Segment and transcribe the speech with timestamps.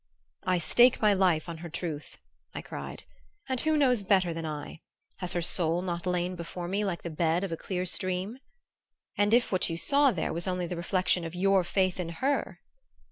[0.47, 2.17] "I stake my life on her truth,"
[2.55, 3.03] I cried,
[3.47, 4.79] "and who knows better than I?
[5.17, 8.39] Has her soul not lain before me like the bed of a clear stream?"
[9.15, 12.61] "And if what you saw there was only the reflection of your faith in her?"